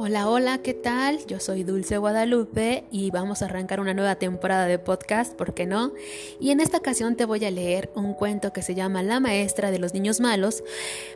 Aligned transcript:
Hola, 0.00 0.28
hola, 0.28 0.58
¿qué 0.58 0.74
tal? 0.74 1.26
Yo 1.26 1.40
soy 1.40 1.64
Dulce 1.64 1.98
Guadalupe 1.98 2.84
y 2.92 3.10
vamos 3.10 3.42
a 3.42 3.46
arrancar 3.46 3.80
una 3.80 3.94
nueva 3.94 4.14
temporada 4.14 4.66
de 4.66 4.78
podcast, 4.78 5.34
¿por 5.34 5.54
qué 5.54 5.66
no? 5.66 5.92
Y 6.38 6.52
en 6.52 6.60
esta 6.60 6.78
ocasión 6.78 7.16
te 7.16 7.24
voy 7.24 7.44
a 7.44 7.50
leer 7.50 7.90
un 7.96 8.14
cuento 8.14 8.52
que 8.52 8.62
se 8.62 8.76
llama 8.76 9.02
La 9.02 9.18
maestra 9.18 9.72
de 9.72 9.80
los 9.80 9.94
niños 9.94 10.20
malos, 10.20 10.62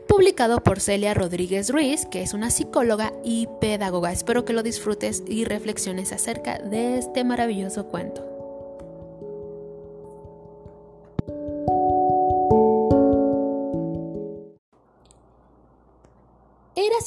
publicado 0.08 0.64
por 0.64 0.80
Celia 0.80 1.14
Rodríguez 1.14 1.70
Ruiz, 1.70 2.06
que 2.06 2.22
es 2.22 2.34
una 2.34 2.50
psicóloga 2.50 3.12
y 3.22 3.46
pedagoga. 3.60 4.10
Espero 4.10 4.44
que 4.44 4.52
lo 4.52 4.64
disfrutes 4.64 5.22
y 5.28 5.44
reflexiones 5.44 6.10
acerca 6.10 6.58
de 6.58 6.98
este 6.98 7.22
maravilloso 7.22 7.86
cuento. 7.86 8.31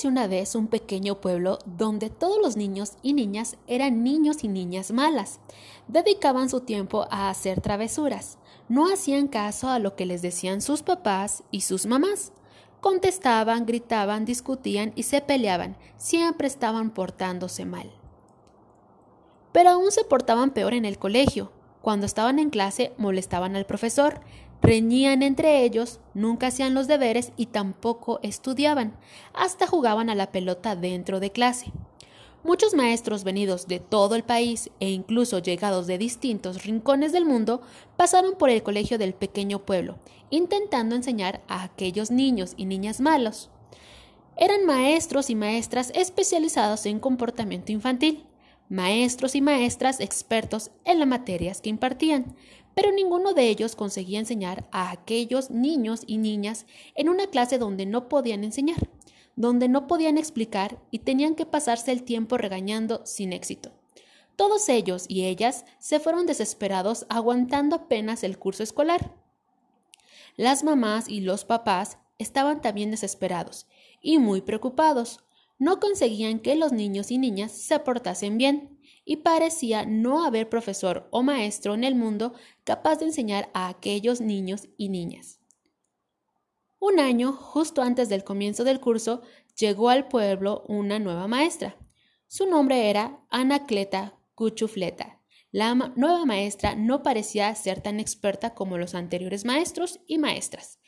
Una 0.06 0.28
vez 0.28 0.54
un 0.54 0.68
pequeño 0.68 1.20
pueblo 1.20 1.58
donde 1.66 2.12
todos 2.12 2.38
los 2.40 2.56
niños 2.56 2.94
y 3.02 3.14
niñas 3.14 3.58
eran 3.66 4.04
niños 4.04 4.44
y 4.44 4.48
niñas 4.48 4.92
malas. 4.92 5.40
Dedicaban 5.88 6.48
su 6.48 6.62
tiempo 6.62 7.08
a 7.10 7.32
hacer 7.32 7.60
travesuras. 7.60 8.38
No 8.70 8.88
hacían 8.92 9.28
caso 9.28 9.68
a 9.68 9.80
lo 9.80 9.96
que 9.96 10.06
les 10.06 10.22
decían 10.22 10.62
sus 10.62 10.84
papás 10.84 11.44
y 11.50 11.62
sus 11.62 11.88
mamás. 11.88 12.34
Contestaban, 12.82 13.66
gritaban, 13.66 14.26
discutían 14.26 14.94
y 14.96 15.04
se 15.04 15.22
peleaban. 15.22 15.76
Siempre 15.98 16.48
estaban 16.48 16.92
portándose 16.92 17.66
mal. 17.66 17.92
Pero 19.54 19.72
aún 19.72 19.92
se 19.92 20.04
portaban 20.04 20.52
peor 20.52 20.76
en 20.76 20.86
el 20.86 21.00
colegio. 21.00 21.52
Cuando 21.82 22.06
estaban 22.06 22.38
en 22.38 22.52
clase 22.52 22.94
molestaban 22.98 23.56
al 23.56 23.66
profesor, 23.66 24.22
reñían 24.66 25.22
entre 25.22 25.64
ellos, 25.64 26.00
nunca 26.14 26.48
hacían 26.48 26.74
los 26.74 26.88
deberes 26.88 27.32
y 27.38 27.46
tampoco 27.48 28.20
estudiaban, 28.24 28.98
hasta 29.34 29.68
jugaban 29.68 30.10
a 30.10 30.16
la 30.16 30.32
pelota 30.32 30.76
dentro 30.76 31.20
de 31.20 31.32
clase. 31.32 31.72
Muchos 32.44 32.74
maestros 32.74 33.24
venidos 33.24 33.68
de 33.68 33.80
todo 33.80 34.16
el 34.16 34.24
país 34.24 34.70
e 34.80 34.90
incluso 34.90 35.40
llegados 35.40 35.88
de 35.88 35.98
distintos 35.98 36.64
rincones 36.64 37.12
del 37.12 37.26
mundo 37.26 37.62
pasaron 37.96 38.36
por 38.36 38.50
el 38.50 38.64
colegio 38.64 38.98
del 38.98 39.14
pequeño 39.14 39.66
pueblo, 39.66 39.98
intentando 40.30 40.96
enseñar 40.96 41.42
a 41.48 41.64
aquellos 41.64 42.12
niños 42.12 42.54
y 42.58 42.66
niñas 42.66 43.02
malos. 43.02 43.50
Eran 44.38 44.66
maestros 44.66 45.30
y 45.30 45.36
maestras 45.36 45.92
especializados 45.96 46.86
en 46.86 47.00
comportamiento 47.00 47.72
infantil, 47.72 48.26
maestros 48.70 49.36
y 49.36 49.42
maestras 49.42 50.00
expertos 50.00 50.72
en 50.84 51.00
las 51.00 51.08
materias 51.08 51.62
que 51.62 51.70
impartían, 51.70 52.36
pero 52.76 52.92
ninguno 52.92 53.34
de 53.34 53.48
ellos 53.48 53.76
conseguía 53.76 54.20
enseñar 54.20 54.68
a 54.72 54.92
aquellos 54.92 55.50
niños 55.50 56.02
y 56.06 56.18
niñas 56.18 56.66
en 56.94 57.10
una 57.10 57.28
clase 57.28 57.58
donde 57.58 57.86
no 57.86 58.10
podían 58.10 58.44
enseñar, 58.44 58.90
donde 59.36 59.70
no 59.70 59.88
podían 59.88 60.18
explicar 60.18 60.80
y 60.92 61.00
tenían 61.00 61.36
que 61.36 61.46
pasarse 61.46 61.92
el 61.92 62.04
tiempo 62.04 62.38
regañando 62.38 63.02
sin 63.06 63.34
éxito. 63.34 63.72
Todos 64.36 64.68
ellos 64.68 65.06
y 65.08 65.26
ellas 65.26 65.66
se 65.80 66.00
fueron 66.00 66.26
desesperados 66.26 67.06
aguantando 67.10 67.78
apenas 67.78 68.24
el 68.24 68.38
curso 68.38 68.64
escolar. 68.64 69.14
Las 70.36 70.66
mamás 70.66 71.08
y 71.08 71.22
los 71.22 71.46
papás 71.46 71.98
estaban 72.18 72.62
también 72.62 72.92
desesperados 72.92 73.68
y 74.02 74.20
muy 74.20 74.42
preocupados, 74.42 75.25
no 75.58 75.80
conseguían 75.80 76.40
que 76.40 76.56
los 76.56 76.72
niños 76.72 77.12
y 77.12 77.18
niñas 77.18 77.52
se 77.52 77.80
portasen 77.80 78.38
bien, 78.38 78.80
y 79.06 79.18
parecía 79.18 79.86
no 79.86 80.26
haber 80.26 80.50
profesor 80.50 81.08
o 81.12 81.22
maestro 81.22 81.76
en 81.76 81.84
el 81.84 81.94
mundo 81.94 82.34
capaz 82.64 82.98
de 82.98 83.06
enseñar 83.06 83.50
a 83.54 83.70
aquellos 83.70 84.20
niños 84.20 84.68
y 84.78 84.90
niñas. 84.90 85.40
Un 86.80 87.00
año, 87.00 87.34
justo 87.34 87.82
antes 87.82 88.10
del 88.10 88.24
comienzo 88.24 88.64
del 88.64 88.80
curso, 88.80 89.22
llegó 89.58 89.90
al 89.90 90.08
pueblo 90.08 90.64
una 90.68 91.00
nueva 91.00 91.28
maestra. 91.28 91.78
Su 92.28 92.48
nombre 92.48 92.90
era 92.90 93.24
Anacleta 93.30 94.18
Cuchufleta. 94.34 95.22
La 95.52 95.74
nueva 95.74 96.26
maestra 96.26 96.76
no 96.76 97.02
parecía 97.02 97.54
ser 97.56 97.82
tan 97.82 98.00
experta 98.00 98.54
como 98.56 98.78
los 98.78 98.94
anteriores 98.94 99.46
maestros 99.46 100.00
y 100.06 100.18
maestras 100.18 100.80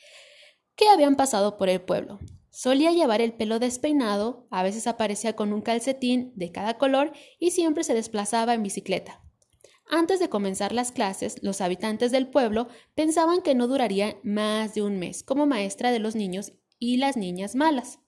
que 0.75 0.87
habían 0.89 1.15
pasado 1.15 1.57
por 1.57 1.69
el 1.69 1.81
pueblo. 1.81 2.19
Solía 2.49 2.91
llevar 2.91 3.21
el 3.21 3.33
pelo 3.33 3.59
despeinado, 3.59 4.47
a 4.49 4.63
veces 4.63 4.87
aparecía 4.87 5.35
con 5.35 5.53
un 5.53 5.61
calcetín 5.61 6.31
de 6.35 6.51
cada 6.51 6.77
color 6.77 7.13
y 7.39 7.51
siempre 7.51 7.83
se 7.83 7.93
desplazaba 7.93 8.53
en 8.53 8.63
bicicleta. 8.63 9.21
Antes 9.89 10.19
de 10.19 10.29
comenzar 10.29 10.73
las 10.73 10.91
clases, 10.91 11.41
los 11.41 11.61
habitantes 11.61 12.11
del 12.11 12.27
pueblo 12.27 12.67
pensaban 12.93 13.41
que 13.41 13.55
no 13.55 13.67
duraría 13.67 14.17
más 14.23 14.73
de 14.73 14.81
un 14.81 14.99
mes 14.99 15.23
como 15.23 15.45
maestra 15.45 15.91
de 15.91 15.99
los 15.99 16.15
niños 16.15 16.53
y 16.77 16.97
las 16.97 17.15
niñas 17.15 17.55
malas. 17.55 17.99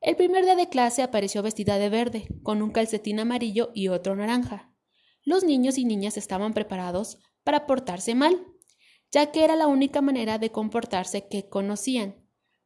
El 0.00 0.16
primer 0.16 0.44
día 0.44 0.56
de 0.56 0.70
clase 0.70 1.02
apareció 1.02 1.42
vestida 1.42 1.76
de 1.76 1.90
verde, 1.90 2.26
con 2.42 2.62
un 2.62 2.70
calcetín 2.70 3.20
amarillo 3.20 3.70
y 3.74 3.88
otro 3.88 4.16
naranja. 4.16 4.72
Los 5.22 5.44
niños 5.44 5.76
y 5.76 5.84
niñas 5.84 6.16
estaban 6.16 6.54
preparados 6.54 7.18
para 7.44 7.66
portarse 7.66 8.14
mal, 8.14 8.46
ya 9.10 9.30
que 9.30 9.44
era 9.44 9.56
la 9.56 9.66
única 9.66 10.00
manera 10.00 10.38
de 10.38 10.50
comportarse 10.50 11.28
que 11.28 11.50
conocían. 11.50 12.19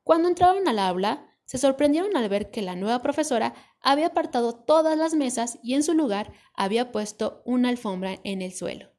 Cuando 0.04 0.28
entraron 0.28 0.68
al 0.68 0.78
aula, 0.78 1.26
se 1.46 1.56
sorprendieron 1.56 2.14
al 2.16 2.28
ver 2.28 2.50
que 2.50 2.60
la 2.60 2.76
nueva 2.76 3.00
profesora 3.00 3.54
había 3.80 4.08
apartado 4.08 4.54
todas 4.54 4.98
las 4.98 5.14
mesas 5.14 5.58
y 5.62 5.74
en 5.74 5.82
su 5.82 5.94
lugar 5.94 6.32
había 6.54 6.92
puesto 6.92 7.42
una 7.46 7.70
alfombra 7.70 8.20
en 8.22 8.42
el 8.42 8.52
suelo. 8.52 8.90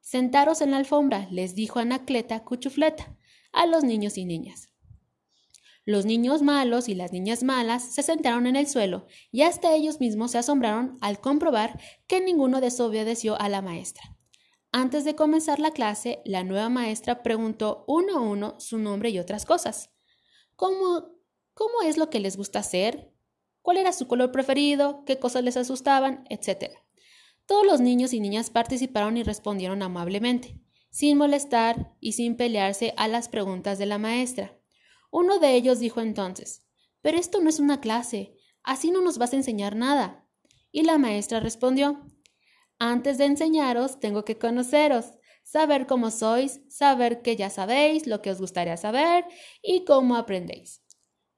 Sentaros 0.00 0.60
en 0.62 0.70
la 0.70 0.76
alfombra, 0.76 1.26
les 1.30 1.56
dijo 1.56 1.80
Anacleta 1.80 2.44
Cuchufleta 2.44 3.16
a 3.52 3.66
los 3.66 3.82
niños 3.82 4.18
y 4.18 4.24
niñas. 4.24 4.68
Los 5.84 6.06
niños 6.06 6.42
malos 6.42 6.88
y 6.88 6.94
las 6.94 7.12
niñas 7.12 7.42
malas 7.42 7.82
se 7.82 8.04
sentaron 8.04 8.46
en 8.46 8.54
el 8.54 8.68
suelo 8.68 9.06
y 9.32 9.42
hasta 9.42 9.72
ellos 9.72 9.98
mismos 9.98 10.30
se 10.30 10.38
asombraron 10.38 10.96
al 11.00 11.20
comprobar 11.20 11.80
que 12.06 12.20
ninguno 12.20 12.60
desobedeció 12.60 13.40
a 13.40 13.48
la 13.48 13.62
maestra. 13.62 14.16
Antes 14.70 15.04
de 15.04 15.16
comenzar 15.16 15.58
la 15.58 15.72
clase, 15.72 16.22
la 16.24 16.44
nueva 16.44 16.68
maestra 16.68 17.24
preguntó 17.24 17.84
uno 17.88 18.18
a 18.18 18.20
uno 18.20 18.60
su 18.60 18.78
nombre 18.78 19.10
y 19.10 19.18
otras 19.18 19.44
cosas 19.44 19.90
cómo, 20.60 21.08
cómo 21.54 21.80
es 21.86 21.96
lo 21.96 22.10
que 22.10 22.20
les 22.20 22.36
gusta 22.36 22.58
hacer, 22.58 23.14
cuál 23.62 23.78
era 23.78 23.94
su 23.94 24.06
color 24.06 24.30
preferido, 24.30 25.06
qué 25.06 25.18
cosas 25.18 25.42
les 25.42 25.56
asustaban, 25.56 26.26
etc. 26.28 26.74
Todos 27.46 27.64
los 27.64 27.80
niños 27.80 28.12
y 28.12 28.20
niñas 28.20 28.50
participaron 28.50 29.16
y 29.16 29.22
respondieron 29.22 29.82
amablemente, 29.82 30.60
sin 30.90 31.16
molestar 31.16 31.94
y 31.98 32.12
sin 32.12 32.36
pelearse 32.36 32.92
a 32.98 33.08
las 33.08 33.30
preguntas 33.30 33.78
de 33.78 33.86
la 33.86 33.96
maestra. 33.96 34.54
Uno 35.10 35.38
de 35.38 35.54
ellos 35.54 35.78
dijo 35.78 36.02
entonces 36.02 36.66
Pero 37.00 37.16
esto 37.16 37.40
no 37.40 37.48
es 37.48 37.58
una 37.58 37.80
clase, 37.80 38.34
así 38.62 38.90
no 38.90 39.00
nos 39.00 39.16
vas 39.16 39.32
a 39.32 39.36
enseñar 39.36 39.76
nada. 39.76 40.28
Y 40.70 40.82
la 40.82 40.98
maestra 40.98 41.40
respondió 41.40 42.04
Antes 42.78 43.16
de 43.16 43.24
enseñaros, 43.24 43.98
tengo 43.98 44.26
que 44.26 44.36
conoceros 44.36 45.06
saber 45.50 45.88
cómo 45.88 46.12
sois, 46.12 46.60
saber 46.68 47.22
que 47.22 47.34
ya 47.34 47.50
sabéis 47.50 48.06
lo 48.06 48.22
que 48.22 48.30
os 48.30 48.40
gustaría 48.40 48.76
saber 48.76 49.24
y 49.62 49.84
cómo 49.84 50.14
aprendéis. 50.14 50.84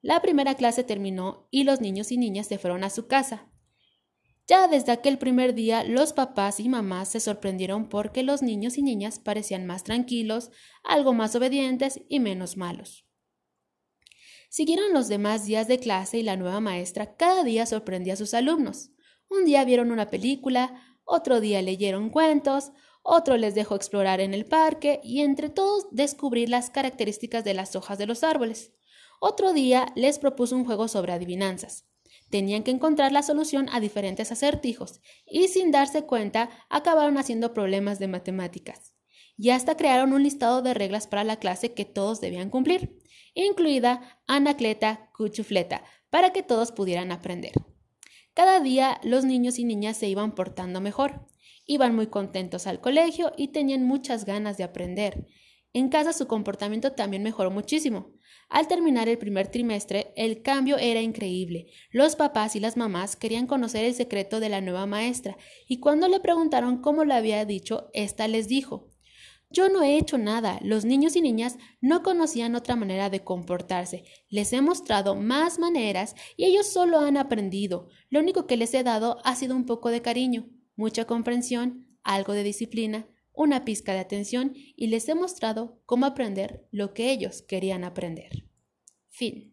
La 0.03 0.21
primera 0.21 0.53
clase 0.53 0.83
terminó 0.83 1.47
y 1.49 1.63
los 1.63 1.81
niños 1.81 2.11
y 2.11 2.17
niñas 2.17 2.45
se 2.45 2.59
fueron 2.59 2.83
a 2.83 2.91
su 2.91 3.07
casa. 3.07 3.49
Ya 4.45 4.67
desde 4.67 4.91
aquel 4.91 5.17
primer 5.17 5.55
día 5.55 5.83
los 5.83 6.13
papás 6.13 6.59
y 6.59 6.69
mamás 6.69 7.09
se 7.09 7.19
sorprendieron 7.19 7.89
porque 7.89 8.21
los 8.21 8.43
niños 8.43 8.77
y 8.77 8.83
niñas 8.83 9.17
parecían 9.17 9.65
más 9.65 9.83
tranquilos, 9.83 10.51
algo 10.83 11.13
más 11.13 11.35
obedientes 11.35 12.01
y 12.07 12.19
menos 12.19 12.55
malos. 12.55 13.07
Siguieron 14.49 14.93
los 14.93 15.07
demás 15.07 15.45
días 15.45 15.67
de 15.67 15.79
clase 15.79 16.19
y 16.19 16.23
la 16.23 16.37
nueva 16.37 16.59
maestra 16.59 17.15
cada 17.15 17.43
día 17.43 17.65
sorprendía 17.65 18.13
a 18.13 18.17
sus 18.17 18.35
alumnos. 18.35 18.91
Un 19.27 19.45
día 19.45 19.65
vieron 19.65 19.91
una 19.91 20.11
película, 20.11 20.99
otro 21.03 21.41
día 21.41 21.63
leyeron 21.63 22.11
cuentos, 22.11 22.73
otro 23.03 23.35
les 23.35 23.53
dejó 23.53 23.75
explorar 23.75 24.21
en 24.21 24.33
el 24.33 24.45
parque 24.45 25.01
y 25.03 25.21
entre 25.21 25.49
todos 25.49 25.87
descubrir 25.91 26.47
las 26.49 26.69
características 26.69 27.43
de 27.43 27.53
las 27.53 27.75
hojas 27.75 27.97
de 27.97 28.07
los 28.07 28.23
árboles. 28.23 28.71
Otro 29.19 29.51
día 29.53 29.87
les 29.95 30.19
propuso 30.19 30.55
un 30.55 30.65
juego 30.65 30.87
sobre 30.87 31.11
adivinanzas. 31.11 31.85
Tenían 32.29 32.63
que 32.63 32.71
encontrar 32.71 33.11
la 33.11 33.21
solución 33.21 33.67
a 33.73 33.81
diferentes 33.81 34.31
acertijos 34.31 35.01
y 35.27 35.49
sin 35.49 35.71
darse 35.71 36.03
cuenta 36.05 36.49
acabaron 36.69 37.17
haciendo 37.17 37.53
problemas 37.53 37.99
de 37.99 38.07
matemáticas. 38.07 38.95
Y 39.37 39.49
hasta 39.49 39.75
crearon 39.75 40.13
un 40.13 40.23
listado 40.23 40.61
de 40.61 40.73
reglas 40.73 41.05
para 41.07 41.23
la 41.23 41.37
clase 41.37 41.73
que 41.73 41.85
todos 41.85 42.21
debían 42.21 42.49
cumplir, 42.49 43.01
incluida 43.33 44.21
Anacleta 44.27 45.09
Cuchufleta, 45.13 45.83
para 46.09 46.31
que 46.31 46.43
todos 46.43 46.71
pudieran 46.71 47.11
aprender. 47.11 47.53
Cada 48.33 48.59
día 48.59 48.99
los 49.03 49.25
niños 49.25 49.59
y 49.59 49.63
niñas 49.63 49.97
se 49.97 50.07
iban 50.07 50.33
portando 50.33 50.81
mejor. 50.81 51.27
Iban 51.65 51.95
muy 51.95 52.07
contentos 52.07 52.65
al 52.65 52.81
colegio 52.81 53.31
y 53.37 53.49
tenían 53.49 53.85
muchas 53.85 54.25
ganas 54.25 54.57
de 54.57 54.63
aprender. 54.63 55.27
En 55.71 55.89
casa 55.89 56.13
su 56.13 56.27
comportamiento 56.27 56.93
también 56.93 57.23
mejoró 57.23 57.51
muchísimo. 57.51 58.11
Al 58.49 58.67
terminar 58.67 59.07
el 59.09 59.17
primer 59.17 59.47
trimestre, 59.47 60.13
el 60.15 60.41
cambio 60.41 60.77
era 60.77 61.01
increíble. 61.01 61.67
Los 61.91 62.15
papás 62.15 62.55
y 62.55 62.59
las 62.59 62.77
mamás 62.77 63.15
querían 63.15 63.47
conocer 63.47 63.85
el 63.85 63.93
secreto 63.93 64.39
de 64.39 64.49
la 64.49 64.61
nueva 64.61 64.85
maestra, 64.85 65.37
y 65.67 65.79
cuando 65.79 66.07
le 66.07 66.19
preguntaron 66.19 66.81
cómo 66.81 67.05
lo 67.05 67.15
había 67.15 67.45
dicho, 67.45 67.89
ésta 67.93 68.27
les 68.27 68.47
dijo 68.47 68.92
Yo 69.53 69.69
no 69.69 69.83
he 69.83 69.99
hecho 69.99 70.17
nada. 70.17 70.59
Los 70.63 70.83
niños 70.83 71.15
y 71.15 71.21
niñas 71.21 71.59
no 71.79 72.01
conocían 72.01 72.55
otra 72.55 72.75
manera 72.75 73.11
de 73.11 73.23
comportarse. 73.23 74.03
Les 74.27 74.51
he 74.51 74.61
mostrado 74.61 75.15
más 75.15 75.59
maneras 75.59 76.15
y 76.35 76.45
ellos 76.45 76.65
solo 76.65 76.99
han 76.99 77.17
aprendido. 77.17 77.87
Lo 78.09 78.19
único 78.19 78.47
que 78.47 78.57
les 78.57 78.73
he 78.73 78.81
dado 78.81 79.19
ha 79.23 79.35
sido 79.35 79.55
un 79.55 79.67
poco 79.67 79.89
de 79.89 80.01
cariño, 80.01 80.49
mucha 80.75 81.05
comprensión, 81.05 81.85
algo 82.01 82.33
de 82.33 82.41
disciplina, 82.41 83.07
una 83.31 83.63
pizca 83.63 83.93
de 83.93 83.99
atención 83.99 84.53
y 84.55 84.87
les 84.87 85.07
he 85.07 85.13
mostrado 85.13 85.79
cómo 85.85 86.07
aprender 86.07 86.67
lo 86.71 86.95
que 86.95 87.11
ellos 87.11 87.43
querían 87.43 87.83
aprender. 87.83 88.49
Fin. 89.09 89.52